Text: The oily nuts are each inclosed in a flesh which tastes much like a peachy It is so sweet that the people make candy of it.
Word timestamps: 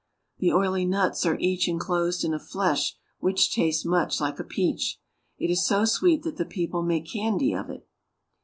The 0.39 0.51
oily 0.51 0.83
nuts 0.87 1.27
are 1.27 1.37
each 1.39 1.67
inclosed 1.67 2.23
in 2.23 2.33
a 2.33 2.39
flesh 2.39 2.95
which 3.19 3.53
tastes 3.53 3.85
much 3.85 4.19
like 4.19 4.39
a 4.39 4.43
peachy 4.43 4.97
It 5.37 5.51
is 5.51 5.63
so 5.63 5.85
sweet 5.85 6.23
that 6.23 6.37
the 6.37 6.43
people 6.45 6.81
make 6.81 7.07
candy 7.13 7.53
of 7.53 7.69
it. 7.69 7.87